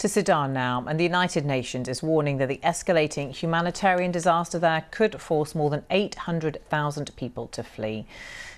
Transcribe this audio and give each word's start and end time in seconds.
To 0.00 0.08
Sudan 0.08 0.54
now, 0.54 0.82
and 0.88 0.98
the 0.98 1.04
United 1.04 1.44
Nations 1.44 1.86
is 1.86 2.02
warning 2.02 2.38
that 2.38 2.48
the 2.48 2.58
escalating 2.64 3.36
humanitarian 3.36 4.10
disaster 4.10 4.58
there 4.58 4.86
could 4.90 5.20
force 5.20 5.54
more 5.54 5.68
than 5.68 5.84
800,000 5.90 7.14
people 7.16 7.48
to 7.48 7.62
flee. 7.62 8.06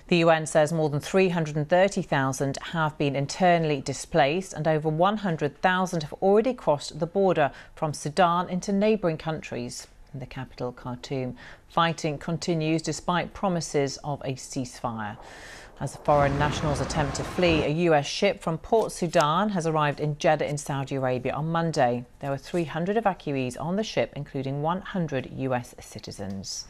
The 0.07 0.19
UN 0.19 0.45
says 0.45 0.71
more 0.71 0.89
than 0.89 1.01
330,000 1.01 2.57
have 2.71 2.97
been 2.97 3.17
internally 3.17 3.81
displaced 3.81 4.53
and 4.53 4.65
over 4.69 4.87
100,000 4.87 6.03
have 6.03 6.13
already 6.21 6.53
crossed 6.53 6.97
the 6.97 7.05
border 7.05 7.51
from 7.75 7.93
Sudan 7.93 8.47
into 8.47 8.71
neighbouring 8.71 9.17
countries. 9.17 9.87
In 10.13 10.21
the 10.21 10.25
capital, 10.25 10.71
Khartoum, 10.71 11.35
fighting 11.67 12.19
continues 12.19 12.81
despite 12.81 13.33
promises 13.33 13.97
of 14.05 14.21
a 14.21 14.35
ceasefire. 14.35 15.17
As 15.79 15.95
foreign 15.97 16.37
nationals 16.37 16.81
attempt 16.81 17.15
to 17.15 17.23
flee, 17.23 17.63
a 17.63 17.89
US 17.89 18.05
ship 18.05 18.41
from 18.41 18.59
Port 18.59 18.91
Sudan 18.91 19.49
has 19.49 19.65
arrived 19.65 19.99
in 19.99 20.17
Jeddah 20.19 20.47
in 20.47 20.57
Saudi 20.57 20.95
Arabia 20.95 21.33
on 21.33 21.51
Monday. 21.51 22.05
There 22.19 22.29
were 22.29 22.37
300 22.37 22.95
evacuees 22.95 23.59
on 23.59 23.75
the 23.75 23.83
ship, 23.83 24.13
including 24.15 24.61
100 24.61 25.31
US 25.35 25.73
citizens. 25.81 26.65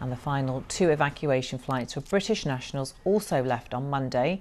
And 0.00 0.12
the 0.12 0.16
final 0.16 0.62
two 0.68 0.90
evacuation 0.90 1.58
flights 1.58 1.94
for 1.94 2.02
British 2.02 2.46
nationals 2.46 2.94
also 3.04 3.42
left 3.42 3.74
on 3.74 3.90
Monday. 3.90 4.40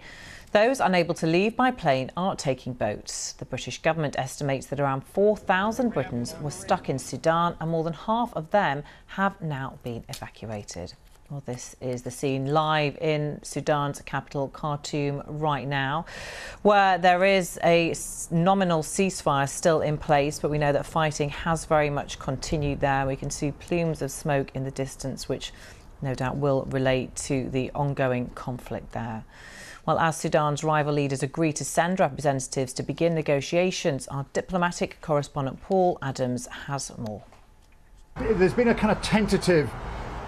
Those 0.51 0.79
unable 0.79 1.15
to 1.15 1.27
leave 1.27 1.55
by 1.55 1.71
plane 1.71 2.11
are 2.15 2.35
taking 2.35 2.73
boats. 2.73 3.33
The 3.33 3.45
British 3.45 3.81
government 3.81 4.17
estimates 4.19 4.67
that 4.67 4.79
around 4.79 5.01
4,000 5.01 5.89
Britons 5.89 6.35
were 6.41 6.51
stuck 6.51 6.89
in 6.89 6.99
Sudan 6.99 7.57
and 7.59 7.71
more 7.71 7.83
than 7.83 7.93
half 7.93 8.33
of 8.35 8.51
them 8.51 8.83
have 9.07 9.41
now 9.41 9.79
been 9.83 10.05
evacuated. 10.07 10.93
Well, 11.31 11.41
this 11.47 11.75
is 11.81 12.03
the 12.03 12.11
scene 12.11 12.53
live 12.53 12.99
in 13.01 13.39
Sudan's 13.41 13.99
capital, 14.03 14.49
Khartoum, 14.49 15.23
right 15.25 15.67
now, 15.67 16.05
where 16.61 16.99
there 16.99 17.25
is 17.25 17.57
a 17.63 17.95
nominal 18.29 18.83
ceasefire 18.83 19.49
still 19.49 19.81
in 19.81 19.97
place, 19.97 20.37
but 20.37 20.51
we 20.51 20.59
know 20.59 20.71
that 20.71 20.85
fighting 20.85 21.29
has 21.29 21.65
very 21.65 21.89
much 21.89 22.19
continued 22.19 22.79
there. 22.79 23.07
We 23.07 23.15
can 23.15 23.31
see 23.31 23.49
plumes 23.51 24.03
of 24.03 24.11
smoke 24.11 24.51
in 24.53 24.65
the 24.65 24.71
distance, 24.71 25.27
which 25.27 25.51
no 25.99 26.13
doubt 26.13 26.37
will 26.37 26.65
relate 26.69 27.15
to 27.15 27.49
the 27.49 27.71
ongoing 27.73 28.29
conflict 28.35 28.91
there. 28.91 29.23
Well, 29.87 29.97
as 29.97 30.17
Sudan's 30.17 30.63
rival 30.63 30.93
leaders 30.93 31.23
agree 31.23 31.53
to 31.53 31.65
send 31.65 31.99
representatives 31.99 32.71
to 32.73 32.83
begin 32.83 33.15
negotiations, 33.15 34.07
our 34.09 34.27
diplomatic 34.33 35.01
correspondent 35.01 35.59
Paul 35.63 35.97
Adams 36.03 36.45
has 36.67 36.95
more. 36.99 37.23
There's 38.15 38.53
been 38.53 38.67
a 38.67 38.75
kind 38.75 38.91
of 38.91 39.01
tentative 39.01 39.71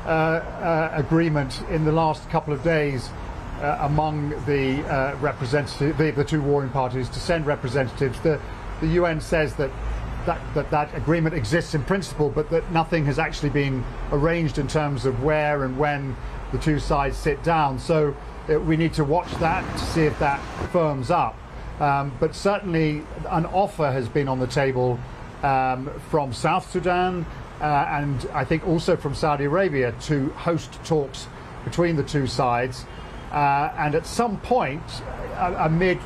agreement 0.08 1.62
in 1.70 1.86
the 1.86 1.92
last 1.92 2.30
couple 2.30 2.54
of 2.54 2.64
days 2.64 3.10
uh, 3.62 3.80
among 3.82 4.30
the 4.46 4.82
representative, 5.20 5.98
the, 5.98 6.12
the, 6.12 6.24
two 6.24 6.42
warring 6.42 6.70
parties 6.70 7.10
to 7.10 7.20
send 7.20 7.46
representatives. 7.46 8.20
The, 8.22 8.40
the 8.82 8.88
UN 8.88 9.20
says 9.20 9.56
that 9.56 9.72
that, 10.28 10.42
that 10.54 10.70
that 10.70 10.96
agreement 10.96 11.34
exists 11.34 11.74
in 11.74 11.84
principle, 11.84 12.30
but 12.30 12.50
that 12.52 12.70
nothing 12.72 13.06
has 13.06 13.18
actually 13.18 13.50
been 13.50 13.84
arranged 14.12 14.60
in 14.60 14.68
terms 14.68 15.06
of 15.06 15.24
where 15.24 15.64
and 15.64 15.78
when 15.78 16.16
the 16.52 16.60
two 16.60 16.80
sides 16.80 17.18
sit 17.18 17.42
down. 17.44 17.80
So 17.80 18.16
it, 18.48 18.62
we 18.62 18.78
need 18.78 18.94
to 18.96 19.04
watch 19.04 19.32
that 19.36 19.64
to 19.78 19.86
see 19.86 20.02
if 20.02 20.20
that 20.20 20.40
firms 20.72 21.10
up. 21.10 21.36
Um, 21.80 22.12
but 22.20 22.36
certainly 22.36 23.04
an 23.30 23.46
offer 23.48 23.92
has 23.92 24.10
been 24.10 24.28
on 24.28 24.40
the 24.40 24.48
table 24.48 25.00
um, 25.44 25.90
from 26.10 26.34
South 26.34 26.70
Sudan 26.70 27.26
uh, 27.26 27.47
and 27.66 28.30
I 28.34 28.44
think 28.44 28.68
also 28.68 28.96
from 28.96 29.16
Saudi 29.16 29.46
Arabia 29.46 29.94
to 30.02 30.30
host 30.30 30.74
talks 30.84 31.28
between 31.64 31.96
the 31.96 32.04
two 32.04 32.28
sides. 32.28 32.86
Uh, 33.32 33.74
and 33.78 33.96
at 33.96 34.06
some 34.06 34.40
point, 34.40 34.84
uh, 35.36 35.56
amid 35.60 36.00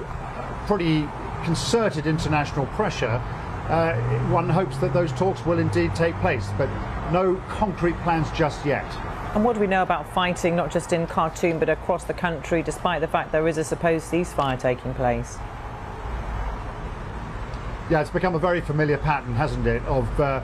pretty 0.65 1.07
concerted 1.43 2.07
international 2.07 2.65
pressure, 2.67 3.21
uh, 3.69 3.93
one 4.29 4.49
hopes 4.49 4.77
that 4.77 4.93
those 4.93 5.11
talks 5.13 5.45
will 5.45 5.59
indeed 5.59 5.93
take 5.95 6.15
place, 6.15 6.47
but 6.57 6.69
no 7.11 7.35
concrete 7.47 7.95
plans 7.99 8.29
just 8.31 8.65
yet. 8.65 8.85
And 9.33 9.45
what 9.45 9.53
do 9.53 9.61
we 9.61 9.67
know 9.67 9.81
about 9.81 10.11
fighting, 10.13 10.55
not 10.55 10.71
just 10.71 10.91
in 10.91 11.07
Khartoum, 11.07 11.59
but 11.59 11.69
across 11.69 12.03
the 12.03 12.13
country, 12.13 12.61
despite 12.63 12.99
the 12.99 13.07
fact 13.07 13.31
there 13.31 13.47
is 13.47 13.57
a 13.57 13.63
supposed 13.63 14.11
ceasefire 14.11 14.59
taking 14.59 14.93
place? 14.93 15.37
Yeah, 17.89 18.01
it's 18.01 18.09
become 18.09 18.35
a 18.35 18.39
very 18.39 18.61
familiar 18.61 18.97
pattern, 18.97 19.35
hasn't 19.35 19.67
it, 19.67 19.81
of 19.83 20.19
uh, 20.19 20.41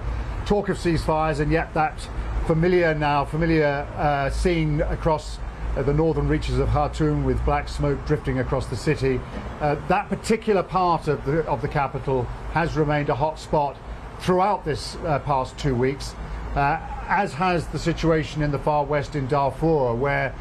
talk 0.48 0.70
of 0.70 0.78
ceasefires, 0.78 1.42
and 1.42 1.52
yet 1.52 1.74
that 1.74 2.08
familiar 2.48 2.96
now, 2.96 3.26
familiar 3.26 3.86
uh, 3.98 4.30
scene 4.30 4.80
across 4.82 5.40
uh, 5.76 5.84
the 5.84 5.94
northern 5.94 6.30
reaches 6.30 6.58
of 6.58 6.70
Khartoum 6.70 7.26
with 7.26 7.44
black 7.44 7.68
smoke 7.68 8.04
drifting 8.06 8.40
across 8.40 8.66
the 8.68 8.76
city. 8.78 9.20
Uh, 9.60 9.76
that 9.90 10.08
particular 10.08 10.64
part 10.64 11.10
of 11.10 11.24
the, 11.26 11.46
of 11.48 11.62
the 11.62 11.68
capital 11.68 12.24
has 12.54 12.78
remained 12.78 13.10
a 13.10 13.16
hot 13.16 13.38
spot 13.38 13.76
throughout 14.22 14.64
this 14.64 14.96
uh, 15.06 15.20
past 15.20 15.58
two 15.58 15.76
weeks, 15.76 16.16
uh, 16.56 16.80
as 17.10 17.34
has 17.34 17.68
the 17.68 17.80
situation 17.80 18.42
in 18.42 18.50
the 18.50 18.60
far 18.60 18.86
west 18.86 19.18
in 19.18 19.28
Darfur, 19.28 19.94
where 19.94 20.34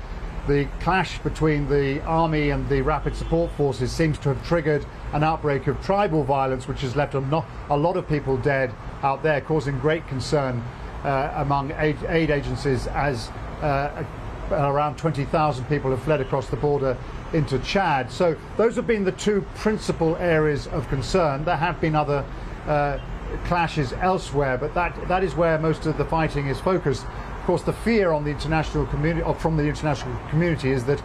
the 0.47 0.69
clash 0.79 1.19
between 1.19 1.69
the 1.69 2.01
army 2.05 2.51
and 2.51 2.69
the 2.69 2.81
rapid 2.81 3.17
support 3.17 3.51
forces 3.53 3.91
seems 3.91 4.19
to 4.21 4.29
have 4.29 4.47
triggered 4.47 4.87
an 5.13 5.23
outbreak 5.23 5.67
of 5.67 5.81
tribal 5.85 6.25
violence, 6.25 6.69
which 6.69 6.81
has 6.81 6.97
left 6.97 7.15
a, 7.15 7.45
a 7.71 7.77
lot 7.77 7.97
of 7.97 8.09
people 8.09 8.37
dead 8.39 8.73
out 9.03 9.23
there, 9.23 9.41
causing 9.41 9.79
great 9.79 10.07
concern 10.09 10.63
uh, 11.05 11.33
among 11.37 11.73
aid, 11.79 11.97
aid, 12.09 12.31
agencies 12.31 12.87
as 12.89 13.29
uh, 13.63 14.05
around 14.51 14.97
20,000 14.97 15.65
people 15.67 15.91
have 15.91 16.03
fled 16.03 16.21
across 16.21 16.49
the 16.49 16.57
border 16.57 16.97
into 17.33 17.59
Chad. 17.61 18.11
So 18.11 18.37
those 18.57 18.77
have 18.77 18.87
been 18.87 19.05
the 19.05 19.13
two 19.13 19.45
principal 19.57 20.17
areas 20.17 20.67
of 20.69 20.89
concern. 20.89 21.45
There 21.45 21.57
have 21.57 21.81
been 21.81 21.95
other 21.95 22.25
uh, 22.67 22.99
clashes 23.45 23.93
elsewhere, 23.95 24.57
but 24.57 24.75
that 24.75 25.09
that 25.09 25.25
is 25.25 25.35
where 25.35 25.59
most 25.59 25.87
of 25.87 25.99
the 25.99 26.05
fighting 26.05 26.49
is 26.49 26.61
focused. 26.61 27.05
Of 27.05 27.47
course, 27.47 27.63
the 27.63 27.73
fear 27.73 28.13
on 28.13 28.25
the 28.25 28.31
international 28.31 28.87
community, 28.87 29.27
from 29.39 29.57
the 29.57 29.65
international 29.65 30.17
community, 30.31 30.71
is 30.71 30.85
that 30.85 31.03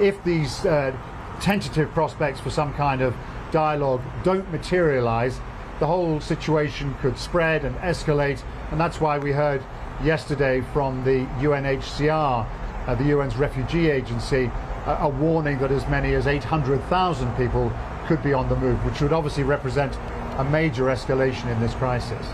if 0.00 0.22
these 0.24 0.64
uh, 0.66 0.96
tentative 1.40 1.90
prospects 1.92 2.40
for 2.40 2.50
some 2.50 2.72
kind 2.74 3.02
of 3.02 3.14
dialogue 3.50 4.02
don't 4.22 4.50
materialize, 4.50 5.40
the 5.78 5.86
whole 5.86 6.20
situation 6.20 6.94
could 7.00 7.18
spread 7.18 7.64
and 7.64 7.76
escalate. 7.76 8.42
And 8.70 8.80
that's 8.80 9.00
why 9.00 9.18
we 9.18 9.32
heard 9.32 9.62
yesterday 10.02 10.62
from 10.72 11.04
the 11.04 11.26
UNHCR, 11.40 12.46
uh, 12.86 12.94
the 12.94 13.12
UN's 13.12 13.36
refugee 13.36 13.90
agency, 13.90 14.50
a 14.86 15.08
warning 15.08 15.58
that 15.58 15.72
as 15.72 15.86
many 15.88 16.14
as 16.14 16.26
800,000 16.26 17.36
people 17.36 17.72
could 18.06 18.22
be 18.22 18.32
on 18.32 18.48
the 18.48 18.56
move, 18.56 18.82
which 18.84 19.00
would 19.00 19.12
obviously 19.12 19.42
represent 19.42 19.96
a 20.38 20.44
major 20.44 20.84
escalation 20.84 21.50
in 21.50 21.60
this 21.60 21.74
crisis 21.74 22.26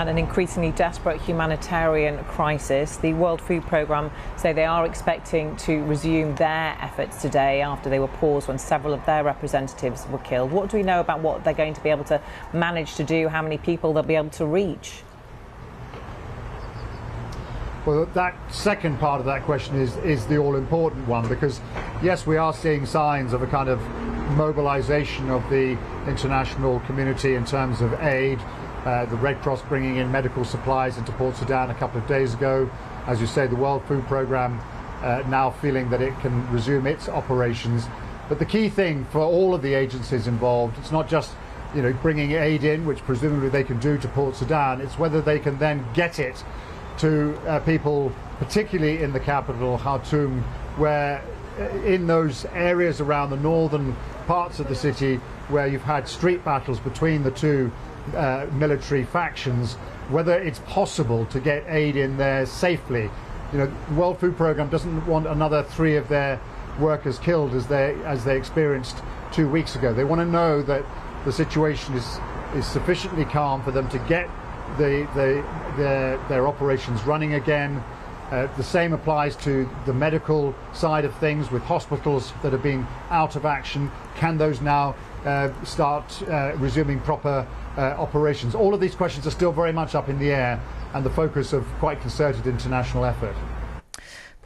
and 0.00 0.08
an 0.08 0.16
increasingly 0.16 0.70
desperate 0.72 1.20
humanitarian 1.20 2.24
crisis. 2.24 2.96
The 2.96 3.12
World 3.12 3.38
Food 3.38 3.62
Programme 3.64 4.10
say 4.38 4.54
they 4.54 4.64
are 4.64 4.86
expecting 4.86 5.54
to 5.56 5.84
resume 5.84 6.34
their 6.36 6.74
efforts 6.80 7.20
today 7.20 7.60
after 7.60 7.90
they 7.90 7.98
were 7.98 8.08
paused 8.08 8.48
when 8.48 8.58
several 8.58 8.94
of 8.94 9.04
their 9.04 9.22
representatives 9.22 10.06
were 10.10 10.18
killed. 10.20 10.52
What 10.52 10.70
do 10.70 10.78
we 10.78 10.82
know 10.82 11.00
about 11.00 11.20
what 11.20 11.44
they're 11.44 11.52
going 11.52 11.74
to 11.74 11.82
be 11.82 11.90
able 11.90 12.04
to 12.04 12.18
manage 12.54 12.94
to 12.94 13.04
do, 13.04 13.28
how 13.28 13.42
many 13.42 13.58
people 13.58 13.92
they'll 13.92 14.02
be 14.02 14.16
able 14.16 14.30
to 14.30 14.46
reach? 14.46 15.02
Well, 17.84 18.06
that 18.06 18.34
second 18.50 18.98
part 19.00 19.20
of 19.20 19.26
that 19.26 19.42
question 19.42 19.78
is, 19.78 19.98
is 19.98 20.24
the 20.24 20.38
all 20.38 20.56
important 20.56 21.06
one 21.08 21.28
because, 21.28 21.60
yes, 22.02 22.26
we 22.26 22.38
are 22.38 22.54
seeing 22.54 22.86
signs 22.86 23.34
of 23.34 23.42
a 23.42 23.46
kind 23.46 23.68
of 23.68 23.80
mobilization 24.30 25.28
of 25.28 25.46
the 25.50 25.76
international 26.06 26.80
community 26.80 27.34
in 27.34 27.44
terms 27.44 27.82
of 27.82 27.92
aid. 28.02 28.38
Uh, 28.84 29.04
the 29.06 29.16
Red 29.16 29.42
Cross 29.42 29.62
bringing 29.62 29.96
in 29.96 30.10
medical 30.10 30.44
supplies 30.44 30.96
into 30.96 31.12
Port 31.12 31.36
Sudan 31.36 31.70
a 31.70 31.74
couple 31.74 32.00
of 32.00 32.06
days 32.06 32.32
ago. 32.32 32.70
As 33.06 33.20
you 33.20 33.26
say, 33.26 33.46
the 33.46 33.56
World 33.56 33.84
Food 33.84 34.06
Programme 34.06 34.58
uh, 35.02 35.22
now 35.28 35.50
feeling 35.50 35.90
that 35.90 36.00
it 36.00 36.18
can 36.20 36.50
resume 36.50 36.86
its 36.86 37.08
operations. 37.08 37.86
But 38.28 38.38
the 38.38 38.46
key 38.46 38.68
thing 38.68 39.04
for 39.06 39.20
all 39.20 39.54
of 39.54 39.60
the 39.60 39.74
agencies 39.74 40.26
involved, 40.26 40.78
it's 40.78 40.92
not 40.92 41.08
just 41.08 41.34
you 41.74 41.82
know 41.82 41.92
bringing 42.00 42.32
aid 42.32 42.64
in, 42.64 42.86
which 42.86 42.98
presumably 43.00 43.48
they 43.48 43.64
can 43.64 43.78
do 43.80 43.98
to 43.98 44.08
Port 44.08 44.34
Sudan. 44.34 44.80
It's 44.80 44.98
whether 44.98 45.20
they 45.20 45.38
can 45.38 45.58
then 45.58 45.84
get 45.92 46.18
it 46.18 46.42
to 46.98 47.36
uh, 47.46 47.60
people, 47.60 48.12
particularly 48.38 49.02
in 49.02 49.12
the 49.12 49.20
capital, 49.20 49.78
Khartoum, 49.78 50.42
where 50.76 51.22
uh, 51.58 51.64
in 51.84 52.06
those 52.06 52.44
areas 52.46 53.00
around 53.00 53.30
the 53.30 53.36
northern 53.36 53.94
parts 54.26 54.60
of 54.60 54.68
the 54.68 54.74
city 54.74 55.16
where 55.48 55.66
you've 55.66 55.82
had 55.82 56.06
street 56.06 56.44
battles 56.44 56.78
between 56.78 57.22
the 57.22 57.30
two 57.30 57.72
uh, 58.14 58.46
military 58.52 59.04
factions, 59.04 59.74
whether 60.08 60.38
it's 60.38 60.60
possible 60.60 61.26
to 61.26 61.40
get 61.40 61.64
aid 61.68 61.96
in 61.96 62.16
there 62.16 62.46
safely. 62.46 63.10
You 63.52 63.58
know, 63.58 63.72
World 63.94 64.18
Food 64.18 64.36
Programme 64.36 64.68
doesn't 64.68 65.06
want 65.06 65.26
another 65.26 65.62
three 65.62 65.96
of 65.96 66.08
their 66.08 66.40
workers 66.78 67.18
killed 67.18 67.54
as 67.54 67.66
they 67.66 67.94
as 68.04 68.24
they 68.24 68.36
experienced 68.36 69.02
two 69.32 69.48
weeks 69.48 69.76
ago. 69.76 69.92
They 69.92 70.04
want 70.04 70.20
to 70.20 70.26
know 70.26 70.62
that 70.62 70.84
the 71.24 71.32
situation 71.32 71.94
is 71.94 72.18
is 72.54 72.66
sufficiently 72.66 73.24
calm 73.24 73.62
for 73.62 73.70
them 73.70 73.88
to 73.90 73.98
get 74.00 74.28
the, 74.78 75.08
the 75.14 75.44
their 75.76 76.16
their 76.28 76.46
operations 76.46 77.02
running 77.04 77.34
again. 77.34 77.82
Uh, 78.30 78.46
the 78.56 78.62
same 78.62 78.92
applies 78.92 79.34
to 79.34 79.68
the 79.86 79.92
medical 79.92 80.54
side 80.72 81.04
of 81.04 81.12
things 81.16 81.50
with 81.50 81.62
hospitals 81.64 82.32
that 82.42 82.52
have 82.52 82.62
been 82.62 82.86
out 83.10 83.34
of 83.34 83.44
action. 83.44 83.90
Can 84.14 84.38
those 84.38 84.60
now 84.60 84.94
start 85.64 86.22
uh, 86.28 86.52
resuming 86.56 87.00
proper 87.00 87.46
uh, 87.76 87.80
operations? 87.80 88.54
All 88.54 88.74
of 88.74 88.80
these 88.80 88.94
questions 88.94 89.26
are 89.26 89.30
still 89.30 89.52
very 89.52 89.72
much 89.72 89.94
up 89.94 90.08
in 90.08 90.18
the 90.18 90.30
air 90.30 90.60
and 90.94 91.04
the 91.04 91.10
focus 91.10 91.52
of 91.52 91.64
quite 91.78 92.00
concerted 92.00 92.46
international 92.46 93.04
effort. 93.04 93.34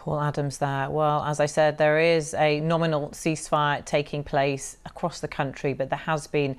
Paul 0.04 0.20
Adams 0.20 0.58
there. 0.58 0.90
Well, 0.90 1.24
as 1.24 1.40
I 1.40 1.46
said, 1.46 1.78
there 1.78 1.98
is 1.98 2.34
a 2.34 2.60
nominal 2.60 3.08
ceasefire 3.10 3.82
taking 3.86 4.22
place 4.22 4.76
across 4.84 5.20
the 5.20 5.28
country, 5.28 5.72
but 5.72 5.88
there 5.88 5.98
has 5.98 6.26
been, 6.26 6.58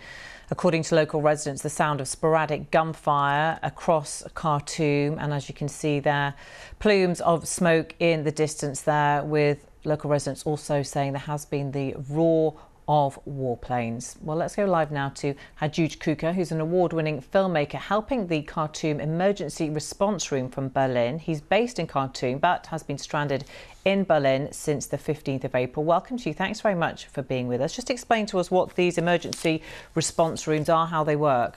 according 0.49 0.81
to 0.83 0.95
local 0.95 1.21
residents, 1.21 1.61
the 1.61 1.69
sound 1.69 2.01
of 2.01 2.07
sporadic 2.07 2.71
gunfire 2.71 3.59
across 3.61 4.23
Khartoum. 4.33 5.19
And 5.19 5.31
as 5.31 5.47
you 5.47 5.53
can 5.53 5.69
see 5.69 5.99
there, 5.99 6.33
plumes 6.79 7.21
of 7.21 7.47
smoke 7.47 7.93
in 7.99 8.23
the 8.23 8.31
distance 8.31 8.81
there, 8.81 9.23
with 9.23 9.67
local 9.83 10.09
residents 10.09 10.41
also 10.41 10.81
saying 10.81 11.11
there 11.11 11.19
has 11.19 11.45
been 11.45 11.71
the 11.71 11.93
roar 12.09 12.55
of 12.87 13.19
warplanes. 13.27 14.21
Well, 14.21 14.37
let's 14.37 14.55
go 14.55 14.65
live 14.65 14.91
now 14.91 15.09
to 15.15 15.33
Hajooj 15.61 15.99
Kuka, 15.99 16.33
who's 16.33 16.51
an 16.51 16.61
award-winning 16.61 17.21
filmmaker 17.21 17.79
helping 17.79 18.27
the 18.27 18.41
Khartoum 18.43 18.99
Emergency 18.99 19.69
Response 19.69 20.31
Room 20.31 20.49
from 20.49 20.69
Berlin. 20.69 21.19
He's 21.19 21.41
based 21.41 21.79
in 21.79 21.87
Khartoum 21.87 22.39
but 22.39 22.67
has 22.67 22.83
been 22.83 22.97
stranded 22.97 23.45
in 23.85 24.03
Berlin 24.03 24.51
since 24.51 24.85
the 24.85 24.97
15th 24.97 25.43
of 25.43 25.55
April. 25.55 25.83
Welcome 25.83 26.17
to 26.17 26.29
you. 26.29 26.33
Thanks 26.33 26.61
very 26.61 26.75
much 26.75 27.05
for 27.05 27.21
being 27.21 27.47
with 27.47 27.61
us. 27.61 27.75
Just 27.75 27.89
explain 27.89 28.25
to 28.27 28.39
us 28.39 28.51
what 28.51 28.75
these 28.75 28.97
emergency 28.97 29.61
response 29.95 30.47
rooms 30.47 30.69
are, 30.69 30.87
how 30.87 31.03
they 31.03 31.15
work. 31.15 31.55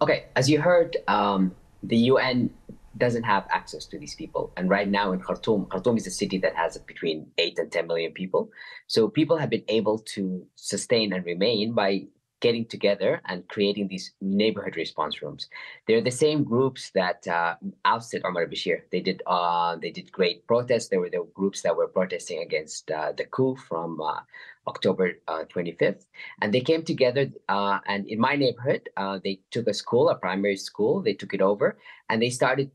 Okay, 0.00 0.24
as 0.36 0.48
you 0.48 0.60
heard, 0.60 0.96
um, 1.08 1.54
the 1.82 1.96
UN 1.96 2.50
doesn't 2.98 3.24
have 3.24 3.46
access 3.50 3.86
to 3.86 3.98
these 3.98 4.14
people. 4.14 4.52
And 4.56 4.70
right 4.70 4.88
now 4.88 5.12
in 5.12 5.20
Khartoum, 5.20 5.66
Khartoum 5.66 5.96
is 5.96 6.06
a 6.06 6.10
city 6.10 6.38
that 6.38 6.54
has 6.54 6.78
between 6.78 7.26
8 7.38 7.58
and 7.58 7.72
10 7.72 7.86
million 7.86 8.12
people. 8.12 8.50
So 8.86 9.08
people 9.08 9.36
have 9.36 9.50
been 9.50 9.64
able 9.68 9.98
to 9.98 10.46
sustain 10.56 11.12
and 11.12 11.24
remain 11.24 11.72
by 11.72 12.06
getting 12.44 12.66
together 12.66 13.22
and 13.24 13.48
creating 13.48 13.88
these 13.88 14.12
neighborhood 14.20 14.76
response 14.76 15.22
rooms. 15.22 15.48
They're 15.86 16.04
the 16.04 16.18
same 16.24 16.44
groups 16.44 16.90
that 16.90 17.26
uh, 17.26 17.54
ousted 17.86 18.20
Omar 18.22 18.46
Bashir. 18.52 18.78
They 18.92 19.00
did 19.00 19.22
uh, 19.26 19.76
they 19.82 19.90
did 19.98 20.12
great 20.12 20.46
protests. 20.46 20.88
They 20.88 21.00
were 21.02 21.08
the 21.08 21.24
groups 21.40 21.62
that 21.62 21.74
were 21.74 21.88
protesting 21.88 22.40
against 22.42 22.90
uh, 22.90 23.12
the 23.16 23.24
coup 23.24 23.56
from 23.68 23.98
uh, 23.98 24.20
October 24.68 25.06
25th, 25.54 26.02
uh, 26.04 26.42
and 26.42 26.52
they 26.52 26.60
came 26.60 26.82
together. 26.82 27.24
Uh, 27.48 27.78
and 27.86 28.06
in 28.12 28.20
my 28.20 28.34
neighborhood, 28.36 28.82
they 29.24 29.40
took 29.50 29.66
a 29.66 29.74
school, 29.82 30.10
a 30.10 30.16
primary 30.26 30.58
school. 30.68 31.00
They 31.00 31.14
took 31.14 31.32
it 31.32 31.40
over, 31.40 31.78
and 32.10 32.20
they 32.20 32.30
started 32.30 32.70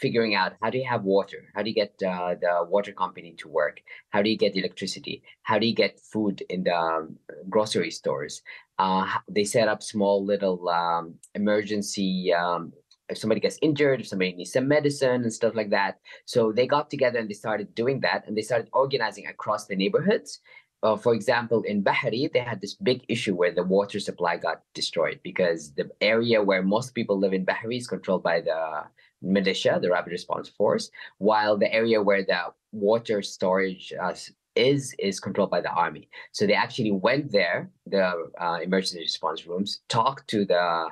figuring 0.00 0.34
out 0.34 0.54
how 0.62 0.70
do 0.70 0.78
you 0.78 0.88
have 0.88 1.04
water? 1.04 1.44
How 1.54 1.62
do 1.62 1.68
you 1.68 1.74
get 1.74 1.94
uh, 2.02 2.34
the 2.40 2.64
water 2.68 2.92
company 2.92 3.34
to 3.38 3.48
work? 3.48 3.80
How 4.10 4.22
do 4.22 4.30
you 4.30 4.36
get 4.36 4.56
electricity? 4.56 5.22
How 5.42 5.58
do 5.58 5.66
you 5.66 5.74
get 5.74 6.00
food 6.00 6.42
in 6.48 6.64
the 6.64 6.74
um, 6.76 7.16
grocery 7.48 7.90
stores? 7.90 8.42
Uh, 8.78 9.06
they 9.28 9.44
set 9.44 9.68
up 9.68 9.82
small 9.82 10.24
little 10.24 10.68
um, 10.68 11.14
emergency 11.34 12.32
um, 12.32 12.72
if 13.10 13.18
somebody 13.18 13.40
gets 13.40 13.58
injured 13.60 14.00
if 14.00 14.06
somebody 14.06 14.32
needs 14.32 14.52
some 14.52 14.68
medicine 14.68 15.22
and 15.22 15.32
stuff 15.32 15.54
like 15.54 15.70
that. 15.70 15.98
So 16.24 16.52
they 16.52 16.66
got 16.66 16.88
together 16.88 17.18
and 17.18 17.28
they 17.28 17.34
started 17.34 17.74
doing 17.74 18.00
that 18.00 18.26
and 18.26 18.36
they 18.36 18.42
started 18.42 18.68
organizing 18.72 19.26
across 19.26 19.66
the 19.66 19.76
neighborhoods. 19.76 20.40
Uh, 20.82 20.96
for 20.96 21.12
example, 21.12 21.62
in 21.62 21.84
Bahri, 21.84 22.32
they 22.32 22.38
had 22.38 22.60
this 22.60 22.74
big 22.74 23.04
issue 23.08 23.34
where 23.34 23.52
the 23.52 23.62
water 23.62 24.00
supply 24.00 24.38
got 24.38 24.62
destroyed 24.72 25.20
because 25.22 25.74
the 25.74 25.90
area 26.00 26.42
where 26.42 26.62
most 26.62 26.94
people 26.94 27.18
live 27.18 27.34
in 27.34 27.44
Bahri 27.44 27.76
is 27.76 27.86
controlled 27.86 28.22
by 28.22 28.40
the 28.40 28.84
militia, 29.22 29.78
the 29.80 29.90
rapid 29.90 30.12
response 30.12 30.48
force, 30.48 30.90
while 31.18 31.56
the 31.56 31.72
area 31.72 32.02
where 32.02 32.24
the 32.24 32.40
water 32.72 33.22
storage 33.22 33.92
uh, 34.00 34.14
is 34.56 34.94
is 34.98 35.20
controlled 35.20 35.50
by 35.50 35.60
the 35.60 35.70
army. 35.70 36.08
So 36.32 36.46
they 36.46 36.54
actually 36.54 36.92
went 36.92 37.30
there, 37.30 37.70
the 37.86 38.30
uh, 38.40 38.58
emergency 38.62 39.00
response 39.00 39.46
rooms, 39.46 39.80
talked 39.88 40.28
to 40.28 40.44
the 40.44 40.86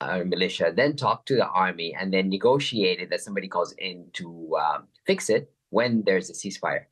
uh, 0.00 0.24
militia, 0.24 0.72
then 0.74 0.96
talked 0.96 1.26
to 1.28 1.36
the 1.36 1.46
army, 1.46 1.94
and 1.98 2.12
then 2.12 2.28
negotiated 2.28 3.10
that 3.10 3.20
somebody 3.20 3.48
calls 3.48 3.72
in 3.78 4.06
to 4.14 4.56
um, 4.56 4.88
fix 5.06 5.30
it 5.30 5.52
when 5.70 6.02
there's 6.04 6.30
a 6.30 6.32
ceasefire 6.32 6.84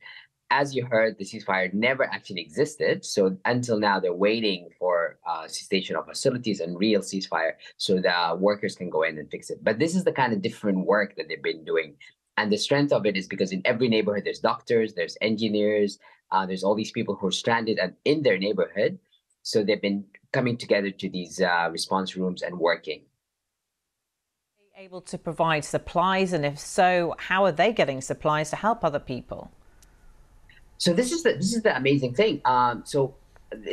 as 0.51 0.75
you 0.75 0.85
heard, 0.85 1.17
the 1.17 1.23
ceasefire 1.23 1.73
never 1.73 2.03
actually 2.03 2.41
existed. 2.41 3.05
So 3.05 3.37
until 3.45 3.79
now, 3.79 3.99
they're 3.99 4.13
waiting 4.13 4.67
for 4.77 5.17
uh, 5.25 5.47
cessation 5.47 5.95
of 5.95 6.05
hostilities 6.05 6.59
and 6.59 6.77
real 6.77 6.99
ceasefire 6.99 7.53
so 7.77 7.95
the 7.95 8.37
workers 8.37 8.75
can 8.75 8.89
go 8.89 9.03
in 9.03 9.17
and 9.17 9.31
fix 9.31 9.49
it. 9.49 9.63
But 9.63 9.79
this 9.79 9.95
is 9.95 10.03
the 10.03 10.11
kind 10.11 10.33
of 10.33 10.41
different 10.41 10.85
work 10.85 11.15
that 11.15 11.29
they've 11.29 11.41
been 11.41 11.63
doing. 11.63 11.95
And 12.35 12.51
the 12.51 12.57
strength 12.57 12.91
of 12.91 13.05
it 13.05 13.15
is 13.15 13.27
because 13.27 13.53
in 13.53 13.61
every 13.63 13.87
neighborhood, 13.87 14.25
there's 14.25 14.39
doctors, 14.39 14.93
there's 14.93 15.17
engineers, 15.21 15.99
uh, 16.31 16.45
there's 16.45 16.63
all 16.63 16.75
these 16.75 16.91
people 16.91 17.15
who 17.15 17.27
are 17.27 17.31
stranded 17.31 17.79
and 17.79 17.93
in 18.03 18.21
their 18.21 18.37
neighborhood. 18.37 18.99
So 19.43 19.63
they've 19.63 19.81
been 19.81 20.03
coming 20.33 20.57
together 20.57 20.91
to 20.91 21.09
these 21.09 21.39
uh, 21.39 21.69
response 21.71 22.17
rooms 22.17 22.41
and 22.41 22.59
working. 22.59 23.03
Able 24.77 25.01
to 25.01 25.17
provide 25.17 25.63
supplies, 25.63 26.33
and 26.33 26.43
if 26.43 26.57
so, 26.57 27.13
how 27.19 27.45
are 27.45 27.51
they 27.51 27.71
getting 27.71 28.01
supplies 28.01 28.49
to 28.49 28.55
help 28.55 28.83
other 28.83 28.99
people? 28.99 29.51
So 30.81 30.93
this 30.93 31.11
is 31.11 31.21
the 31.21 31.33
this 31.33 31.53
is 31.53 31.61
the 31.61 31.77
amazing 31.77 32.15
thing. 32.15 32.41
Um, 32.43 32.81
so 32.85 33.13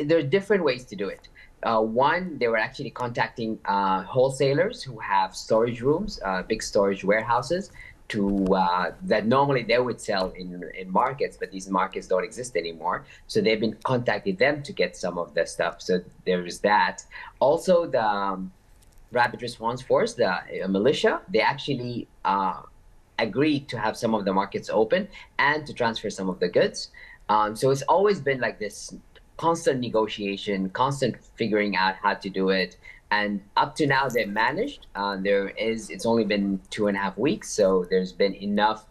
there 0.06 0.18
are 0.18 0.28
different 0.36 0.62
ways 0.62 0.84
to 0.90 0.94
do 0.94 1.08
it. 1.08 1.28
Uh, 1.62 1.80
one, 1.80 2.36
they 2.38 2.48
were 2.48 2.58
actually 2.58 2.90
contacting 2.90 3.58
uh, 3.64 4.02
wholesalers 4.02 4.82
who 4.82 4.98
have 4.98 5.34
storage 5.34 5.80
rooms, 5.80 6.20
uh, 6.22 6.42
big 6.42 6.62
storage 6.62 7.04
warehouses, 7.04 7.72
to 8.08 8.44
uh, 8.54 8.92
that 9.10 9.24
normally 9.24 9.62
they 9.62 9.78
would 9.78 9.98
sell 10.02 10.26
in 10.36 10.48
in 10.80 10.92
markets, 10.92 11.38
but 11.40 11.50
these 11.50 11.70
markets 11.70 12.06
don't 12.08 12.24
exist 12.24 12.56
anymore. 12.56 13.06
So 13.26 13.40
they've 13.40 13.62
been 13.66 13.78
contacting 13.84 14.36
them 14.36 14.62
to 14.64 14.72
get 14.74 14.94
some 14.94 15.16
of 15.16 15.32
the 15.32 15.46
stuff. 15.46 15.80
So 15.80 16.02
there 16.26 16.44
is 16.44 16.60
that. 16.60 17.06
Also, 17.40 17.86
the 17.86 18.04
um, 18.04 18.52
Rapid 19.12 19.40
Response 19.40 19.80
Force, 19.80 20.12
the 20.12 20.30
uh, 20.30 20.68
militia, 20.68 21.22
they 21.32 21.40
actually 21.40 22.06
uh, 22.26 22.60
agreed 23.18 23.68
to 23.68 23.78
have 23.78 23.96
some 23.96 24.14
of 24.14 24.24
the 24.24 24.32
markets 24.32 24.70
open 24.70 25.08
and 25.38 25.66
to 25.66 25.72
transfer 25.72 26.10
some 26.10 26.28
of 26.28 26.38
the 26.40 26.48
goods. 26.48 26.90
Um, 27.28 27.54
so 27.56 27.70
it's 27.70 27.82
always 27.82 28.20
been 28.20 28.40
like 28.40 28.58
this 28.58 28.94
constant 29.36 29.80
negotiation, 29.80 30.70
constant 30.70 31.16
figuring 31.36 31.76
out 31.76 31.96
how 31.96 32.14
to 32.14 32.28
do 32.28 32.50
it. 32.50 32.76
And 33.10 33.40
up 33.56 33.74
to 33.76 33.86
now, 33.86 34.08
they've 34.08 34.28
managed. 34.28 34.86
Uh, 34.94 35.16
there 35.16 35.48
is, 35.50 35.88
it's 35.90 36.04
only 36.04 36.24
been 36.24 36.60
two 36.70 36.88
and 36.88 36.96
a 36.96 37.00
half 37.00 37.16
weeks, 37.16 37.50
so 37.50 37.86
there's 37.88 38.12
been 38.12 38.34
enough 38.34 38.84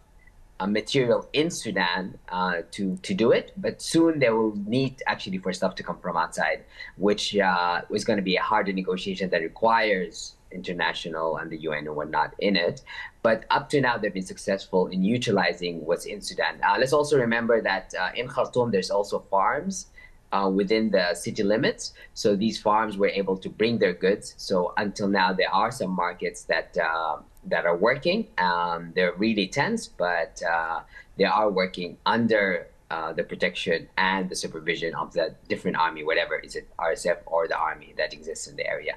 uh, 0.60 0.66
material 0.66 1.28
in 1.34 1.50
Sudan 1.50 2.18
uh, 2.30 2.62
to 2.72 2.96
to 2.96 3.14
do 3.14 3.30
it. 3.30 3.52
But 3.56 3.80
soon 3.80 4.18
they 4.18 4.30
will 4.30 4.56
need 4.66 5.02
actually 5.06 5.38
for 5.38 5.52
stuff 5.52 5.76
to 5.76 5.84
come 5.84 5.98
from 6.00 6.16
outside, 6.16 6.64
which 6.96 7.36
uh, 7.36 7.82
is 7.90 8.04
going 8.04 8.16
to 8.16 8.22
be 8.22 8.34
a 8.34 8.42
harder 8.42 8.72
negotiation 8.72 9.30
that 9.30 9.40
requires 9.40 10.34
international 10.52 11.36
and 11.36 11.50
the 11.50 11.58
UN 11.58 11.86
and 11.86 11.96
whatnot 11.96 12.34
in 12.38 12.56
it. 12.56 12.82
But 13.22 13.44
up 13.50 13.68
to 13.70 13.80
now, 13.80 13.98
they've 13.98 14.12
been 14.12 14.24
successful 14.24 14.86
in 14.88 15.02
utilizing 15.02 15.84
what's 15.84 16.06
in 16.06 16.20
Sudan. 16.20 16.60
Uh, 16.62 16.76
let's 16.78 16.92
also 16.92 17.18
remember 17.18 17.60
that 17.60 17.94
uh, 17.98 18.10
in 18.14 18.28
Khartoum, 18.28 18.70
there's 18.70 18.90
also 18.90 19.18
farms 19.30 19.86
uh, 20.32 20.50
within 20.52 20.90
the 20.90 21.14
city 21.14 21.42
limits. 21.42 21.92
So 22.14 22.36
these 22.36 22.60
farms 22.60 22.96
were 22.96 23.08
able 23.08 23.36
to 23.38 23.48
bring 23.48 23.78
their 23.78 23.94
goods. 23.94 24.34
So 24.36 24.72
until 24.76 25.08
now, 25.08 25.32
there 25.32 25.52
are 25.52 25.70
some 25.70 25.90
markets 25.90 26.42
that 26.44 26.76
uh, 26.76 27.18
that 27.44 27.64
are 27.64 27.76
working. 27.76 28.28
Um, 28.36 28.92
they're 28.94 29.14
really 29.14 29.46
tense, 29.46 29.88
but 29.88 30.42
uh, 30.42 30.80
they 31.16 31.24
are 31.24 31.50
working 31.50 31.96
under 32.04 32.66
uh, 32.90 33.12
the 33.12 33.22
protection 33.22 33.88
and 33.96 34.28
the 34.28 34.36
supervision 34.36 34.94
of 34.94 35.12
the 35.12 35.34
different 35.48 35.76
army, 35.76 36.04
whatever 36.04 36.38
is 36.38 36.56
it 36.56 36.68
RSF 36.78 37.18
or 37.26 37.46
the 37.48 37.56
army 37.56 37.94
that 37.96 38.12
exists 38.12 38.46
in 38.46 38.56
the 38.56 38.66
area. 38.66 38.94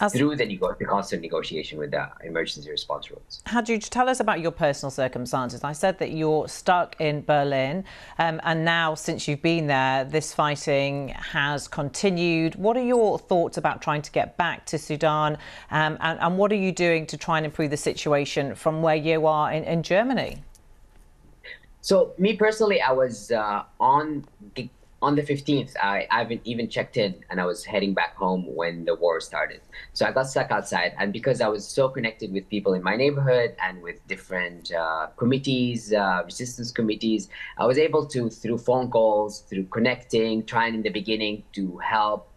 As, 0.00 0.12
through 0.12 0.34
the, 0.34 0.44
nego- 0.44 0.74
the, 0.76 0.84
constant 0.84 1.22
negotiation 1.22 1.78
with 1.78 1.92
the 1.92 2.08
emergency 2.24 2.68
response 2.68 3.12
rules. 3.12 3.42
you 3.68 3.78
tell 3.78 4.08
us 4.08 4.18
about 4.18 4.40
your 4.40 4.50
personal 4.50 4.90
circumstances. 4.90 5.62
I 5.62 5.72
said 5.72 6.00
that 6.00 6.10
you're 6.10 6.48
stuck 6.48 7.00
in 7.00 7.22
Berlin, 7.22 7.84
um, 8.18 8.40
and 8.42 8.64
now 8.64 8.96
since 8.96 9.28
you've 9.28 9.40
been 9.40 9.68
there, 9.68 10.04
this 10.04 10.34
fighting 10.34 11.10
has 11.10 11.68
continued. 11.68 12.56
What 12.56 12.76
are 12.76 12.82
your 12.82 13.20
thoughts 13.20 13.56
about 13.56 13.80
trying 13.80 14.02
to 14.02 14.10
get 14.10 14.36
back 14.36 14.66
to 14.66 14.78
Sudan, 14.78 15.38
um, 15.70 15.96
and, 16.00 16.18
and, 16.18 16.38
what 16.38 16.50
are 16.50 16.56
you 16.56 16.72
doing 16.72 17.06
to 17.06 17.16
try 17.16 17.36
and 17.36 17.46
improve 17.46 17.70
the 17.70 17.76
situation 17.76 18.56
from 18.56 18.82
where 18.82 18.96
you 18.96 19.28
are 19.28 19.52
in, 19.52 19.62
in 19.62 19.84
Germany? 19.84 20.42
So, 21.80 22.12
me 22.18 22.36
personally, 22.36 22.80
I 22.80 22.92
was 22.92 23.30
uh, 23.30 23.62
on 23.78 24.24
on 25.00 25.14
the 25.14 25.22
15th, 25.22 25.76
I, 25.80 26.06
I 26.10 26.18
haven't 26.18 26.40
even 26.44 26.68
checked 26.68 26.96
in 26.96 27.14
and 27.30 27.40
I 27.40 27.44
was 27.44 27.64
heading 27.64 27.94
back 27.94 28.16
home 28.16 28.44
when 28.54 28.84
the 28.84 28.96
war 28.96 29.20
started. 29.20 29.60
So 29.92 30.04
I 30.04 30.10
got 30.10 30.28
stuck 30.28 30.50
outside. 30.50 30.92
And 30.98 31.12
because 31.12 31.40
I 31.40 31.46
was 31.46 31.64
so 31.64 31.88
connected 31.88 32.32
with 32.32 32.48
people 32.48 32.74
in 32.74 32.82
my 32.82 32.96
neighborhood 32.96 33.54
and 33.62 33.80
with 33.80 34.04
different 34.08 34.72
uh, 34.72 35.08
committees, 35.16 35.92
uh, 35.92 36.22
resistance 36.24 36.72
committees, 36.72 37.28
I 37.58 37.66
was 37.66 37.78
able 37.78 38.06
to, 38.06 38.28
through 38.28 38.58
phone 38.58 38.90
calls, 38.90 39.40
through 39.42 39.66
connecting, 39.66 40.44
trying 40.44 40.74
in 40.74 40.82
the 40.82 40.90
beginning 40.90 41.44
to 41.52 41.78
help, 41.78 42.32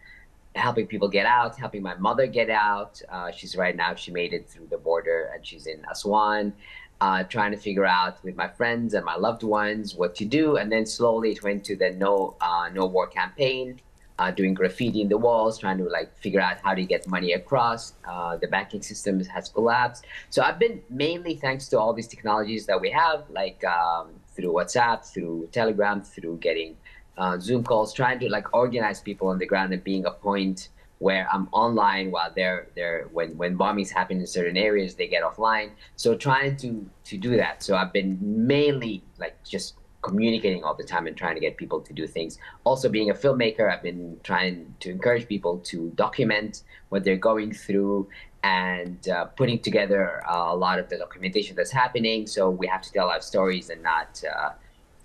helping 0.54 0.86
people 0.86 1.08
get 1.08 1.26
out, 1.26 1.58
helping 1.58 1.82
my 1.82 1.96
mother 1.96 2.28
get 2.28 2.52
out. 2.52 3.02
Uh, 3.10 3.32
she's 3.32 3.56
right 3.56 3.76
now, 3.76 3.96
she 3.96 4.12
made 4.12 4.34
it 4.34 4.48
through 4.48 4.68
the 4.68 4.78
border 4.78 5.32
and 5.34 5.44
she's 5.44 5.66
in 5.66 5.84
Aswan 5.90 6.54
uh, 7.02 7.24
trying 7.24 7.52
to 7.52 7.58
figure 7.58 7.86
out 7.86 8.24
with 8.24 8.36
my 8.38 8.48
friends 8.48 8.94
and 8.94 9.04
my 9.04 9.16
loved 9.16 9.44
ones 9.44 9.96
what 9.96 10.16
to 10.16 10.26
do. 10.26 10.58
And 10.58 10.72
then 10.72 10.86
slowly 10.86 11.32
it 11.32 11.44
went 11.44 11.66
to 11.66 11.76
the 11.76 11.90
no 11.92 12.36
uh, 12.42 12.70
no 12.74 12.86
war 12.86 13.08
campaign. 13.08 13.82
uh, 14.22 14.30
doing 14.30 14.54
graffiti 14.54 15.02
in 15.02 15.10
the 15.10 15.18
walls, 15.18 15.58
trying 15.58 15.80
to 15.80 15.86
like 15.86 16.16
figure 16.16 16.40
out 16.40 16.58
how 16.64 16.76
to 16.76 16.84
get 16.84 17.08
money 17.08 17.34
across. 17.34 17.94
Uh, 18.08 18.38
the 18.38 18.48
banking 18.48 18.82
system 18.82 19.24
has 19.26 19.50
collapsed. 19.50 20.06
So 20.30 20.44
I've 20.44 20.60
been 20.60 20.80
mainly 20.90 21.36
thanks 21.36 21.68
to 21.70 21.80
all 21.80 21.92
these 21.92 22.08
technologies 22.08 22.68
that 22.68 22.80
we 22.80 22.92
have, 22.92 23.24
like 23.32 23.64
um, 23.64 24.10
through 24.36 24.54
WhatsApp, 24.54 25.12
through 25.12 25.50
Telegram, 25.52 26.02
through 26.04 26.38
getting 26.38 26.78
uh, 27.18 27.40
Zoom 27.40 27.64
calls, 27.64 27.94
trying 27.94 28.20
to 28.20 28.30
like 28.30 28.54
organize 28.54 29.02
people 29.02 29.28
on 29.28 29.40
the 29.40 29.46
ground 29.48 29.74
and 29.74 29.84
being 29.84 30.06
a 30.06 30.12
point 30.12 30.70
where 31.02 31.28
I'm 31.34 31.50
online 31.52 32.12
while 32.12 32.32
they're 32.36 32.68
they're 32.76 33.10
when 33.12 33.36
when 33.36 33.58
bombings 33.58 33.90
happen 33.90 34.20
in 34.20 34.28
certain 34.28 34.56
areas 34.56 34.94
they 34.94 35.08
get 35.08 35.24
offline. 35.24 35.72
So 35.96 36.16
trying 36.16 36.58
to 36.58 36.88
to 37.06 37.18
do 37.18 37.36
that. 37.38 37.64
So 37.64 37.76
I've 37.76 37.92
been 37.92 38.20
mainly 38.22 39.04
like 39.18 39.36
just 39.44 39.74
communicating 40.04 40.64
all 40.64 40.76
the 40.76 40.84
time 40.84 41.08
and 41.08 41.18
trying 41.18 41.34
to 41.34 41.42
get 41.42 41.58
people 41.58 41.82
to 41.82 41.92
do 41.92 42.06
things. 42.06 42.38
Also 42.66 42.88
being 42.88 43.10
a 43.10 43.16
filmmaker, 43.16 43.72
I've 43.72 43.82
been 43.82 44.18
trying 44.24 44.76
to 44.80 44.92
encourage 44.92 45.28
people 45.28 45.58
to 45.72 45.92
document 45.96 46.64
what 46.90 47.04
they're 47.04 47.24
going 47.32 47.52
through 47.52 48.08
and 48.44 49.10
uh, 49.10 49.26
putting 49.26 49.60
together 49.60 50.24
a 50.28 50.56
lot 50.56 50.78
of 50.78 50.88
the 50.90 50.98
documentation 50.98 51.56
that's 51.56 51.72
happening. 51.72 52.28
So 52.28 52.50
we 52.50 52.68
have 52.68 52.82
to 52.84 52.92
tell 52.92 53.10
our 53.10 53.22
stories 53.22 53.72
and 53.72 53.82
not 53.82 54.24
uh, 54.24 54.52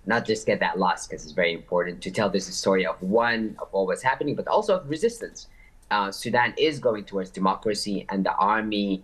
not 0.04 0.26
just 0.26 0.44
get 0.46 0.60
that 0.60 0.78
lost 0.78 1.08
because 1.08 1.24
it's 1.24 1.32
very 1.32 1.54
important 1.54 2.02
to 2.02 2.10
tell 2.10 2.28
this 2.28 2.46
story 2.54 2.84
of 2.86 3.00
one 3.02 3.56
of 3.62 3.68
all 3.72 3.86
what's 3.86 4.02
happening, 4.02 4.34
but 4.34 4.46
also 4.46 4.76
of 4.78 4.90
resistance 4.90 5.48
uh, 5.90 6.10
Sudan 6.10 6.54
is 6.58 6.78
going 6.78 7.04
towards 7.04 7.30
democracy, 7.30 8.06
and 8.08 8.24
the 8.24 8.34
army. 8.34 9.02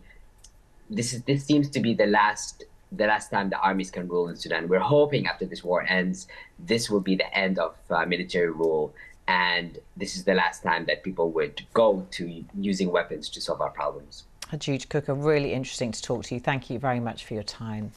This 0.90 1.12
is 1.14 1.22
this 1.22 1.44
seems 1.44 1.70
to 1.70 1.80
be 1.80 1.94
the 1.94 2.06
last 2.06 2.64
the 2.90 3.06
last 3.06 3.30
time 3.30 3.48
the 3.50 3.58
armies 3.58 3.90
can 3.90 4.08
rule 4.08 4.28
in 4.28 4.36
Sudan. 4.36 4.68
We're 4.68 4.80
hoping 4.80 5.26
after 5.26 5.46
this 5.46 5.64
war 5.64 5.84
ends, 5.88 6.28
this 6.58 6.90
will 6.90 7.00
be 7.00 7.16
the 7.16 7.34
end 7.36 7.58
of 7.58 7.74
uh, 7.90 8.04
military 8.04 8.50
rule, 8.50 8.94
and 9.26 9.78
this 9.96 10.16
is 10.16 10.24
the 10.24 10.34
last 10.34 10.62
time 10.62 10.84
that 10.86 11.02
people 11.02 11.30
would 11.30 11.62
go 11.72 12.06
to 12.12 12.44
using 12.58 12.90
weapons 12.90 13.28
to 13.30 13.40
solve 13.40 13.60
our 13.60 13.70
problems. 13.70 14.24
Hajooj 14.52 14.88
Kuka, 14.90 15.14
really 15.14 15.54
interesting 15.54 15.92
to 15.92 16.02
talk 16.02 16.24
to 16.24 16.34
you. 16.34 16.40
Thank 16.40 16.68
you 16.68 16.78
very 16.78 17.00
much 17.00 17.24
for 17.24 17.32
your 17.34 17.42
time. 17.42 17.92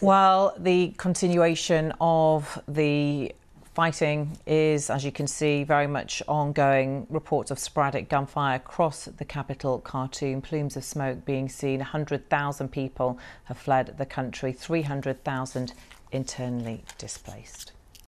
Well, 0.00 0.54
the 0.58 0.94
continuation 0.96 1.92
of 2.00 2.60
the 2.66 3.32
Fighting 3.74 4.36
is, 4.46 4.90
as 4.90 5.02
you 5.02 5.10
can 5.10 5.26
see, 5.26 5.64
very 5.64 5.86
much 5.86 6.22
ongoing. 6.28 7.06
Reports 7.08 7.50
of 7.50 7.58
sporadic 7.58 8.10
gunfire 8.10 8.56
across 8.56 9.06
the 9.06 9.24
capital, 9.24 9.80
Khartoum, 9.80 10.42
plumes 10.42 10.76
of 10.76 10.84
smoke 10.84 11.24
being 11.24 11.48
seen. 11.48 11.78
100,000 11.78 12.68
people 12.68 13.18
have 13.44 13.56
fled 13.56 13.94
the 13.96 14.04
country, 14.04 14.52
300,000 14.52 15.72
internally 16.10 16.84
displaced. 16.98 17.72